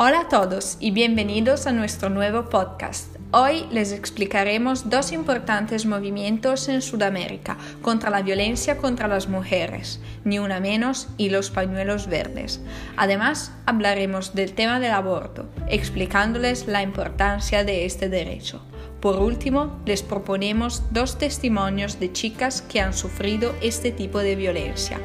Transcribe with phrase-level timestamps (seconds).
[0.00, 3.16] Hola a todos y bienvenidos a nuestro nuevo podcast.
[3.32, 10.38] Hoy les explicaremos dos importantes movimientos en Sudamérica contra la violencia contra las mujeres, ni
[10.38, 12.60] una menos y los pañuelos verdes.
[12.96, 18.62] Además, hablaremos del tema del aborto, explicándoles la importancia de este derecho.
[19.00, 25.00] Por último, les proponemos dos testimonios de chicas que han sufrido este tipo de violencia.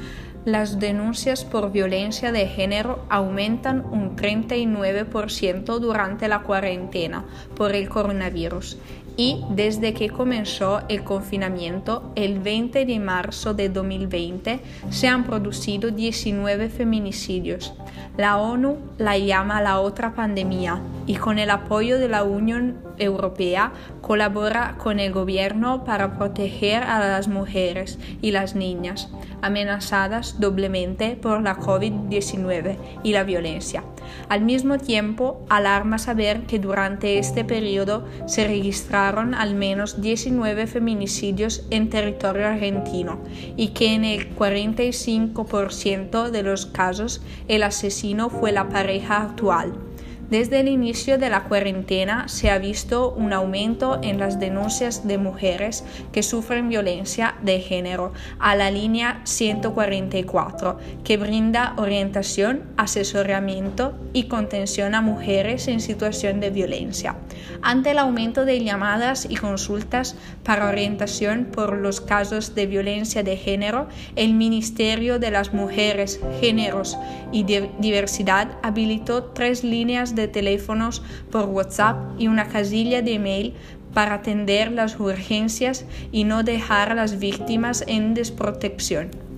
[0.46, 7.26] las denuncias por violencia de género aumentan un 39% durante la cuarentena
[7.56, 8.78] por el coronavirus
[9.18, 14.60] y desde que comenzó el confinamiento el 20 de marzo de 2020
[14.90, 17.74] se han producido 19 feminicidios.
[18.18, 23.72] La ONU la llama la otra pandemia y con el apoyo de la Unión Europea
[24.02, 29.10] colabora con el gobierno para proteger a las mujeres y las niñas
[29.42, 33.84] amenazadas doblemente por la COVID-19 y la violencia.
[34.30, 41.66] Al mismo tiempo, alarma saber que durante este periodo se registraron al menos 19 feminicidios
[41.70, 43.20] en territorio argentino
[43.58, 49.91] y que en el 45% de los casos el asesino fue la pareja actual.
[50.32, 55.18] Desde el inicio de la cuarentena se ha visto un aumento en las denuncias de
[55.18, 55.84] mujeres
[56.14, 64.96] que sufren violencia de género a la línea 144, que brinda orientación, asesoramiento y contención
[64.96, 67.18] a mujeres en situación de violencia.
[67.62, 70.16] Ante el aumento de llamadas y consultas
[70.46, 76.98] para orientación por los casos de violencia de género, el Ministerio de las Mujeres, Géneros
[77.34, 83.54] y Diversidad habilitó tres líneas de teléfonos por WhatsApp y una casilla de email
[83.94, 89.31] para atender las urgencias y no dejar a las víctimas en desprotección.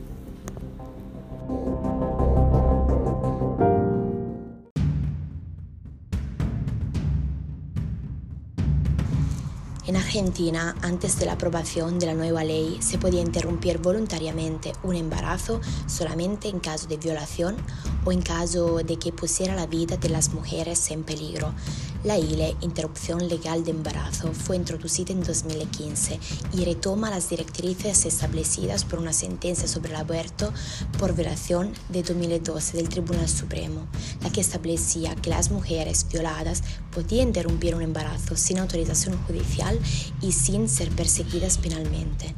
[10.14, 15.60] Argentina, antes de la aprobación de la nueva ley, se podía interrumpir voluntariamente un embarazo
[15.88, 17.56] solamente en caso de violación
[18.06, 21.52] o en caso de que pusiera la vida de las mujeres en peligro.
[22.04, 26.20] La ILE, Interrupción Legal de Embarazo, fue introducida en 2015
[26.52, 30.52] y retoma las directrices establecidas por una sentencia sobre el aborto
[31.00, 33.88] por violación de 2012 del Tribunal Supremo,
[34.22, 39.80] la que establecía que las mujeres violadas podían interrumpir un embarazo sin autorización judicial
[40.22, 42.36] y sin ser perseguidas penalmente.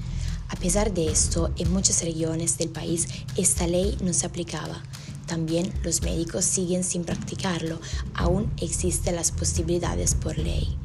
[0.49, 4.83] A pesar de esto, en muchas regiones del país esta ley no se aplicaba.
[5.25, 7.79] También los médicos siguen sin practicarlo,
[8.13, 10.77] aún existen las posibilidades por ley.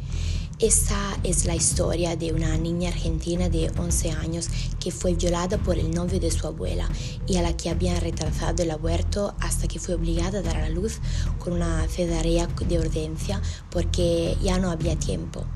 [0.61, 5.79] Esta es la historia de una niña argentina de 11 años que fue violada por
[5.79, 6.87] el novio de su abuela
[7.27, 10.69] y a la que habían retrasado el aborto hasta que fue obligada a dar a
[10.69, 10.99] luz
[11.39, 13.41] con una cesárea de urgencia
[13.71, 15.47] porque ya no había tiempo.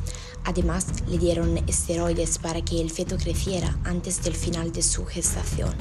[0.45, 5.75] Además, le dieron esteroides para que el feto creciera antes del final de su gestación.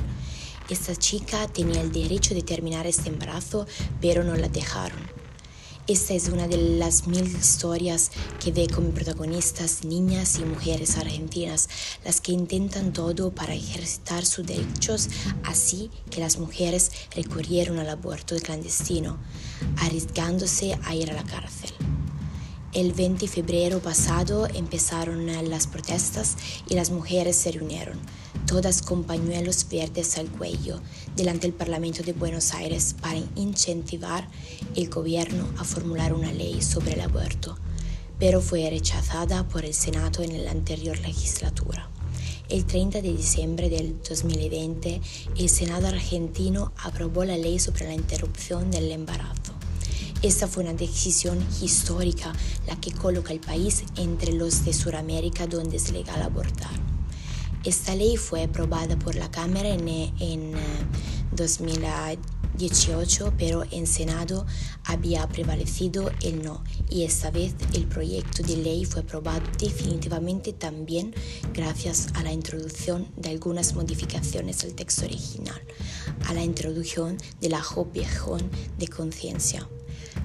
[0.73, 3.67] Esta chica tenía el derecho de terminar este embarazo,
[4.01, 4.97] pero no la dejaron.
[5.85, 8.09] Esta es una de las mil historias
[8.43, 11.69] que ve como protagonistas niñas y mujeres argentinas,
[12.03, 15.09] las que intentan todo para ejercitar sus derechos,
[15.43, 19.19] así que las mujeres recurrieron al aborto clandestino,
[19.77, 21.69] arriesgándose a ir a la cárcel.
[22.73, 26.35] El 20 de febrero pasado empezaron las protestas
[26.67, 27.99] y las mujeres se reunieron,
[28.45, 30.81] todas con pañuelos verdes al cuello,
[31.15, 34.27] delante del Parlamento de Buenos Aires para incentivar
[34.75, 37.57] el gobierno a formular una ley sobre el aborto,
[38.19, 41.89] pero fue rechazada por el Senado en la anterior legislatura.
[42.49, 45.01] El 30 de diciembre del 2020,
[45.37, 49.53] el Senado argentino aprobó la ley sobre la interrupción del embarazo.
[50.21, 52.31] Esta fue una decisión histórica
[52.67, 56.82] la que coloca al país entre los de Sudamérica donde es legal abortar.
[57.63, 60.51] Esta ley fue aprobada por la Cámara en, en
[61.31, 64.45] 2018, eh, pero en Senado
[64.83, 66.61] había prevalecido el no.
[66.89, 71.15] Y esta vez el proyecto de ley fue aprobado definitivamente también
[71.53, 75.61] gracias a la introducción de algunas modificaciones al texto original,
[76.27, 78.41] a la introducción de la objeción
[78.77, 79.65] de conciencia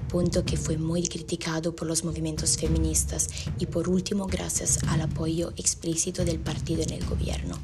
[0.09, 3.29] punto que fue muy criticado por los movimientos feministas
[3.59, 7.55] y por último gracias al apoyo explícito del partido en el gobierno.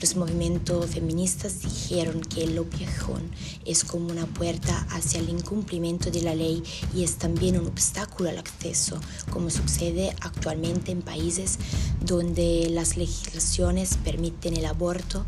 [0.00, 3.30] Los movimientos feministas dijeron que el objeción
[3.64, 6.62] es como una puerta hacia el incumplimiento de la ley
[6.94, 11.58] y es también un obstáculo al acceso, como sucede actualmente en países
[12.04, 15.24] donde las legislaciones permiten el aborto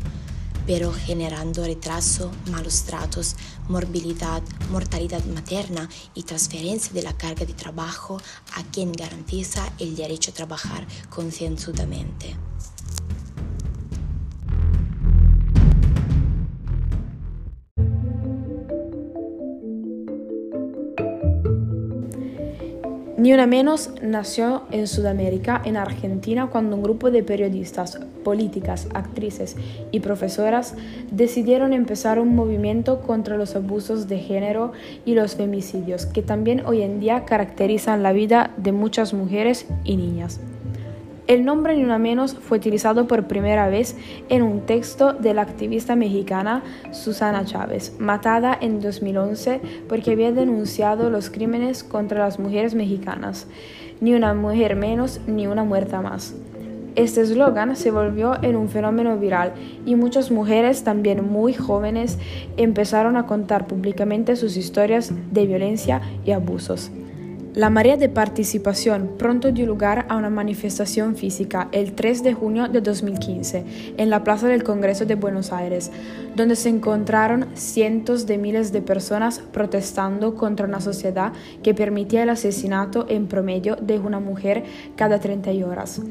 [0.65, 3.35] pero generando retraso, malos tratos,
[3.67, 4.41] morbilidad,
[4.71, 8.21] mortalidad materna y transferencia de la carga de trabajo
[8.55, 12.35] a quien garantiza el derecho a trabajar concienzudamente.
[23.25, 29.55] Ni una menos nació en Sudamérica, en Argentina, cuando un grupo de periodistas, políticas, actrices
[29.89, 30.75] y profesoras
[31.09, 34.73] decidieron empezar un movimiento contra los abusos de género
[35.05, 39.97] y los femicidios, que también hoy en día caracterizan la vida de muchas mujeres y
[39.97, 40.39] niñas.
[41.27, 43.97] El nombre Ni Una Menos fue utilizado por primera vez
[44.29, 46.61] en un texto de la activista mexicana
[46.91, 53.47] Susana Chávez, matada en 2011 porque había denunciado los crímenes contra las mujeres mexicanas.
[54.01, 56.35] Ni una mujer menos, ni una muerta más.
[56.93, 62.19] Este eslogan se volvió en un fenómeno viral y muchas mujeres, también muy jóvenes,
[62.55, 66.91] empezaron a contar públicamente sus historias de violencia y abusos.
[67.55, 72.67] La marea de participación pronto dio lugar a una manifestación física el 3 de junio
[72.67, 75.89] de 2015 en la Plaza del Congreso de Buenos Aires,
[76.35, 81.31] donde se encontraron cientos de miles de personas protestando contra una sociedad
[81.63, 84.65] que permitía el asesinato en promedio de una mujer
[84.97, 86.01] cada 30 horas.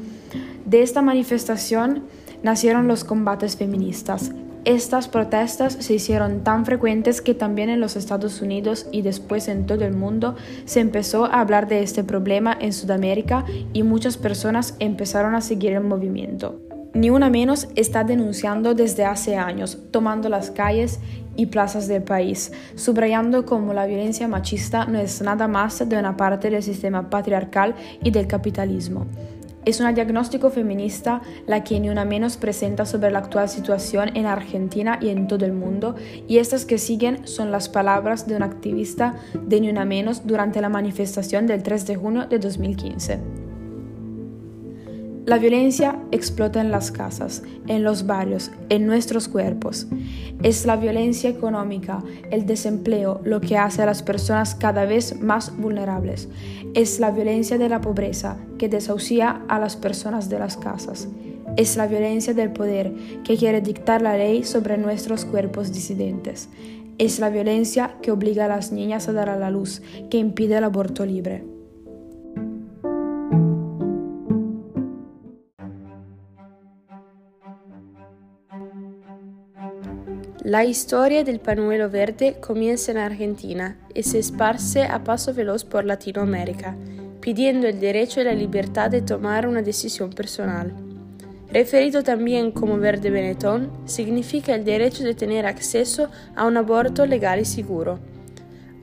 [0.65, 2.05] De esta manifestación
[2.41, 4.31] nacieron los combates feministas,
[4.65, 9.67] estas protestas se hicieron tan frecuentes que también en los Estados Unidos y después en
[9.67, 10.35] todo el mundo
[10.65, 15.73] se empezó a hablar de este problema en Sudamérica y muchas personas empezaron a seguir
[15.73, 16.59] el movimiento.
[16.95, 20.99] Ni una menos está denunciando desde hace años, tomando las calles
[21.35, 26.17] y plazas del país, subrayando cómo la violencia machista no es nada más de una
[26.17, 29.05] parte del sistema patriarcal y del capitalismo.
[29.65, 34.27] Es una diagnóstico feminista la que ni una menos presenta sobre la actual situación en
[34.27, 35.95] Argentina y en todo el mundo,
[36.27, 40.61] y estas que siguen son las palabras de un activista de ni una menos durante
[40.61, 43.44] la manifestación del 3 de junio de 2015.
[45.25, 49.87] La violencia explota en las casas, en los barrios, en nuestros cuerpos.
[50.43, 55.57] Es la violencia económica, el desempleo, lo que hace a las personas cada vez más
[55.57, 56.29] vulnerables.
[56.75, 61.07] Es la violencia de la pobreza que desahucia a las personas de las casas.
[61.57, 66.49] Es la violencia del poder que quiere dictar la ley sobre nuestros cuerpos disidentes.
[66.99, 70.57] Es la violencia que obliga a las niñas a dar a la luz, que impide
[70.57, 71.54] el aborto libre.
[80.45, 85.85] La historia del pañuelo verde comienza en Argentina y se esparce a paso veloz por
[85.85, 86.75] Latinoamérica,
[87.19, 90.71] pidiendo el derecho y la libertad de tomar una decisión personal.
[91.51, 97.39] Referido también como verde benetón, significa el derecho de tener acceso a un aborto legal
[97.39, 97.97] y seguro.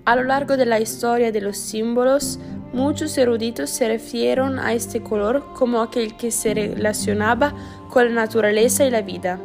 [0.04, 2.40] A lo largo de la historia de los símbolos,
[2.72, 7.54] muchos eruditos se refieren a este color como aquel que se relacionaba
[7.88, 9.38] con la naturaleza y la vida.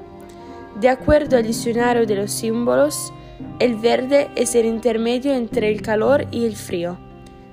[0.79, 3.11] De acuerdo al diccionario de los símbolos,
[3.59, 6.99] el verde es el intermedio entre el calor y el frío.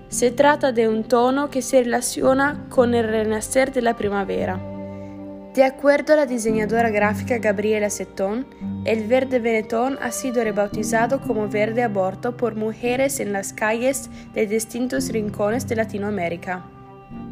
[0.08, 4.60] Se trata de un tono que se relaciona con el renacer de la primavera.
[5.54, 8.46] De acuerdo a la diseñadora gráfica Gabriela Setón,
[8.84, 14.46] el verde venetón ha sido rebautizado como verde aborto por mujeres en las calles de
[14.46, 16.66] distintos rincones de Latinoamérica.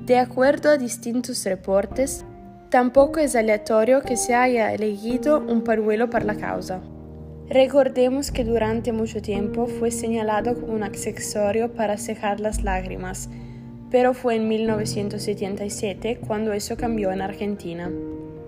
[0.06, 2.25] De acuerdo a distintos reportes,
[2.72, 6.80] tampoco es aleatorio que se haya elegido un pañuelo para la causa.
[7.50, 13.28] Recordemos que durante mucho tiempo fue señalado como un accesorio para secar las lágrimas,
[13.90, 17.90] pero fue en 1977 cuando eso cambió en Argentina.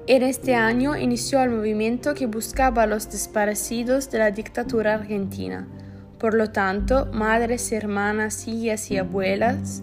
[0.06, 5.68] En este año inició el movimiento que buscaba a los desaparecidos de la dictadura argentina.
[6.18, 9.82] Por lo tanto, madres, hermanas, hijas y abuelas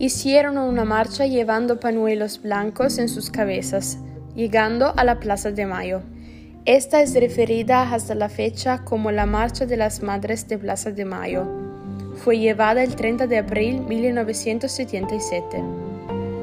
[0.00, 3.98] hicieron una marcha llevando pañuelos blancos en sus cabezas,
[4.34, 6.00] llegando a la Plaza de Mayo.
[6.64, 11.04] Esta es referida hasta la fecha como la Marcha de las Madres de Plaza de
[11.04, 11.46] Mayo.
[12.16, 15.62] Fue llevada el 30 de abril de 1977.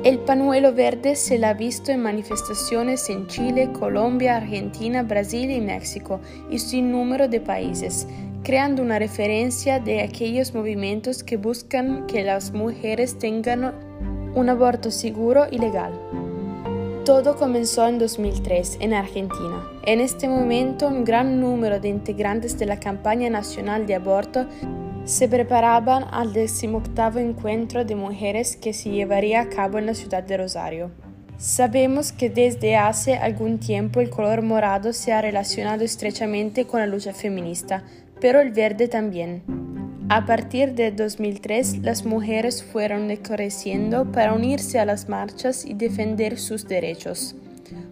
[0.04, 5.62] El pañuelo verde se la ha visto en manifestaciones en Chile, Colombia, Argentina, Brasil y
[5.62, 6.22] México
[6.52, 8.08] y sin número de países,
[8.44, 13.74] creando una referencia de aquellos movimientos que buscan que las mujeres tengan
[14.36, 15.92] un aborto seguro y legal.
[17.06, 19.66] Todo comenzó en 2003 en Argentina.
[19.86, 24.46] En este momento un gran número de integrantes de la campaña nacional de aborto
[25.06, 30.22] se preparaban al 18 encuentro de mujeres que se llevaría a cabo en la ciudad
[30.22, 30.92] de Rosario.
[31.38, 36.88] Sabemos que desde hace algún tiempo el color morado se ha relacionado estrechamente con la
[36.88, 37.84] lucha feminista,
[38.20, 39.44] pero el verde también.
[40.10, 46.38] A partir de 2003, las mujeres fueron creciendo para unirse a las marchas y defender
[46.40, 47.36] sus derechos.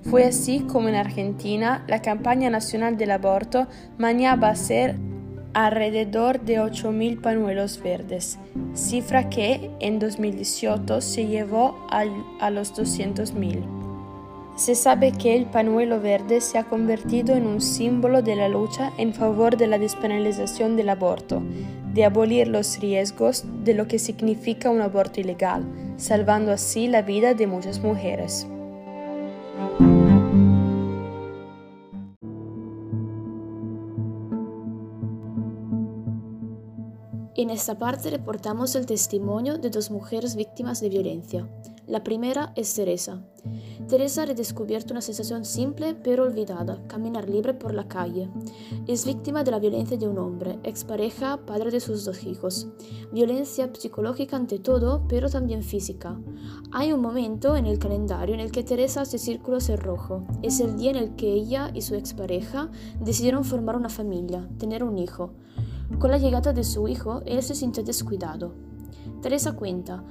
[0.09, 3.67] Fue así como en Argentina la campaña nacional del aborto
[3.97, 4.95] mañaba a ser
[5.53, 8.37] alrededor de 8.000 pañuelos verdes,
[8.73, 13.84] cifra que en 2018 se llevó a los 200.000.
[14.55, 18.93] Se sabe que el pañuelo verde se ha convertido en un símbolo de la lucha
[18.97, 21.43] en favor de la despenalización del aborto,
[21.93, 25.65] de abolir los riesgos de lo que significa un aborto ilegal,
[25.97, 28.47] salvando así la vida de muchas mujeres.
[37.37, 41.49] En esta parte reportamos el testimonio de dos mujeres víctimas de violencia.
[41.85, 43.21] La primera es Teresa.
[43.87, 48.29] Teresa ha redescubierto una sensación simple pero olvidada, caminar libre por la calle.
[48.87, 52.67] Es víctima de la violencia de un hombre, expareja, padre de sus dos hijos.
[53.13, 56.19] Violencia psicológica ante todo, pero también física.
[56.71, 60.25] Hay un momento en el calendario en el que Teresa hace círculos en rojo.
[60.41, 64.83] Es el día en el que ella y su expareja decidieron formar una familia, tener
[64.83, 65.33] un hijo.
[65.99, 68.55] Con la llegada de su hijo, él se sintió descuidado.
[69.21, 70.03] Teresa cuenta,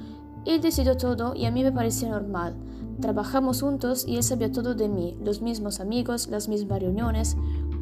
[0.44, 2.54] él decidió todo y a mí me parecía normal.
[3.00, 7.36] Trabajamos juntos y él sabía todo de mí, los mismos amigos, las mismas reuniones,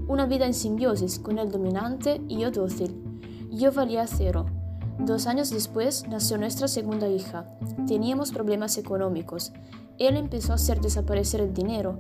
[0.09, 2.95] una vida en simbiosis con él dominante y yo dócil.
[3.51, 4.47] Yo valía cero.
[4.99, 7.47] Dos años después nació nuestra segunda hija.
[7.87, 9.53] Teníamos problemas económicos.
[9.99, 11.99] Él empezó a hacer desaparecer el dinero.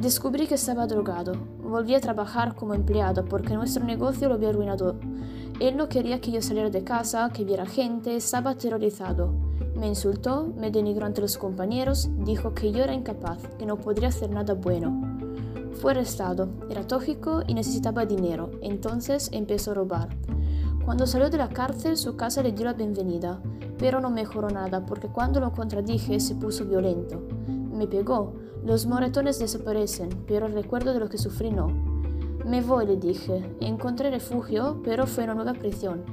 [0.00, 1.34] Descubrí que estaba drogado.
[1.62, 4.96] Volví a trabajar como empleado porque nuestro negocio lo había arruinado.
[5.60, 9.51] Él no quería que yo saliera de casa, que viera gente, estaba aterrorizado.
[9.82, 14.10] Me insultó, me denigró ante los compañeros, dijo que yo era incapaz, que no podría
[14.10, 15.18] hacer nada bueno.
[15.72, 20.08] Fue arrestado, era tóxico y necesitaba dinero, entonces empezó a robar.
[20.84, 23.42] Cuando salió de la cárcel su casa le dio la bienvenida,
[23.76, 27.20] pero no mejoró nada porque cuando lo contradije se puso violento.
[27.72, 28.34] Me pegó,
[28.64, 31.66] los moretones desaparecen, pero el recuerdo de lo que sufrí no.
[32.46, 33.52] Me voy, le dije.
[33.58, 36.04] Encontré refugio, pero fue una nueva prisión.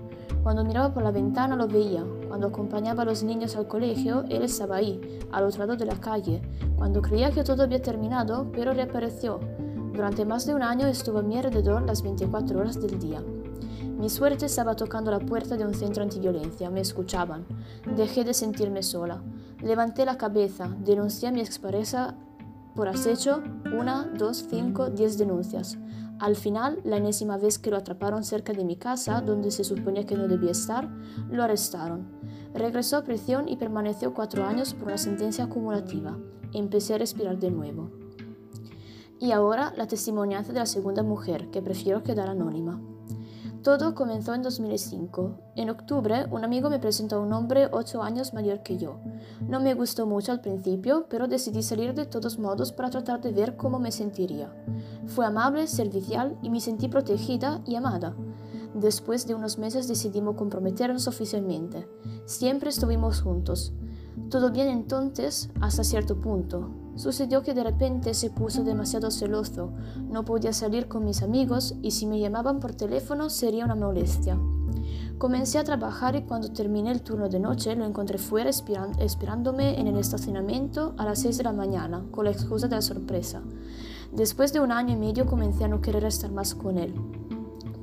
[0.42, 2.04] Cuando miraba por la ventana lo veía.
[2.30, 6.00] Cuando acompañaba a los niños al colegio, él estaba ahí, al otro lado de la
[6.00, 6.44] calle.
[6.78, 9.40] Cuando creía que todo había terminado, pero reapareció.
[9.92, 13.24] Durante más de un año estuvo a mi alrededor las 24 horas del día.
[13.98, 16.70] Mi suerte estaba tocando la puerta de un centro antiviolencia.
[16.70, 17.46] Me escuchaban.
[17.98, 19.24] Dejé de sentirme sola.
[19.62, 22.16] Levanté la cabeza, denuncié a mi expareja
[22.76, 23.42] por acecho,
[23.78, 25.80] una, dos, cinco, diez denuncias.
[26.20, 30.06] Al final, la enésima vez que lo atraparon cerca de mi casa, donde se suponía
[30.06, 30.88] que no debía estar,
[31.30, 32.19] lo arrestaron.
[32.54, 36.18] Regresó a prisión y permaneció cuatro años por una sentencia acumulativa.
[36.54, 37.92] Empecé a respirar de nuevo.
[39.20, 42.82] Y ahora la testimonianza de la segunda mujer, que prefiero quedar anónima.
[43.64, 45.38] Todo comenzó en 2005.
[45.58, 49.02] En octubre, un amigo me presentó a un hombre ocho años mayor que yo.
[49.46, 53.34] No me gustó mucho al principio, pero decidí salir de todos modos para tratar de
[53.34, 54.50] ver cómo me sentiría.
[55.08, 58.16] Fue amable, servicial y me sentí protegida y amada.
[58.74, 61.88] Después de unos meses decidimos comprometernos oficialmente.
[62.26, 63.74] Siempre estuvimos juntos.
[64.30, 66.70] Todo bien entonces hasta cierto punto.
[66.96, 69.72] Sucedió que de repente se puso demasiado celoso,
[70.10, 74.38] no podía salir con mis amigos y si me llamaban por teléfono sería una molestia.
[75.18, 79.88] Comencé a trabajar y cuando terminé el turno de noche lo encontré fuera esperándome en
[79.88, 83.42] el estacionamiento a las 6 de la mañana, con la excusa de la sorpresa.
[84.12, 86.94] Después de un año y medio comencé a no querer estar más con él.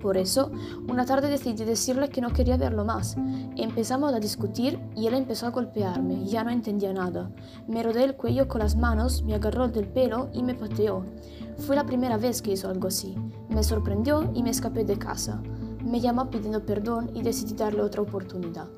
[0.06, 0.52] Por eso,
[0.88, 3.16] una tarde decidí decirle que no quería verlo más.
[3.56, 6.24] Empezamos a discutir y él empezó a golpearme.
[6.26, 7.28] Ya no entendía nada.
[7.66, 11.04] Me rodeé el cuello con las manos, me agarró del pelo y me pateó.
[11.56, 13.16] Fue la primera vez que hizo algo así.
[13.48, 15.42] Me sorprendió y me escapé de casa.
[15.84, 18.68] Me llamó pidiendo perdón y decidí darle otra oportunidad.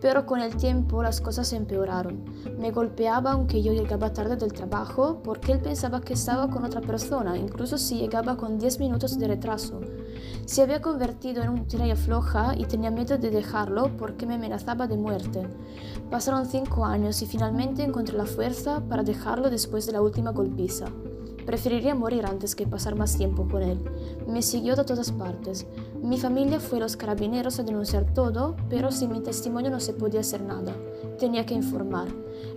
[0.00, 2.24] Pero con el tiempo las cosas empeoraron.
[2.58, 6.80] Me golpeaba aunque yo llegaba tarde del trabajo porque él pensaba que estaba con otra
[6.80, 9.80] persona, incluso si llegaba con 10 minutos de retraso.
[10.46, 14.86] Se había convertido en un tiraya floja y tenía miedo de dejarlo porque me amenazaba
[14.86, 15.48] de muerte.
[16.10, 20.86] Pasaron cinco años y finalmente encontré la fuerza para dejarlo después de la última golpiza.
[21.46, 23.78] Preferiría morir antes que pasar más tiempo con él.
[24.26, 25.66] Me siguió de todas partes.
[26.02, 30.20] Mi familia fue los carabineros a denunciar todo, pero sin mi testimonio no se podía
[30.20, 30.74] hacer nada.
[31.18, 32.08] Tenía que informar.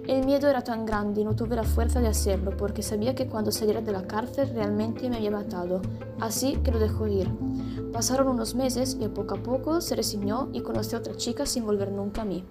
[0.08, 3.28] El miedo era tan grande y no tuve la fuerza de hacerlo porque sabía que
[3.28, 5.82] cuando saliera de la cárcel realmente me había matado.
[6.20, 7.30] Así que lo dejó ir.
[7.92, 11.66] Pasaron unos meses y poco a poco se resignó y conoció a otra chica sin
[11.66, 12.44] volver nunca a mí.